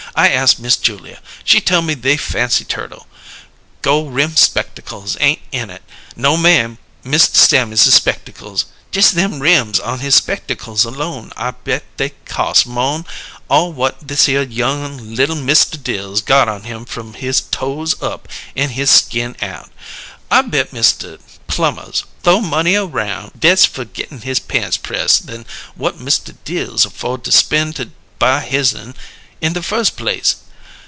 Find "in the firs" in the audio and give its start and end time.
29.43-29.89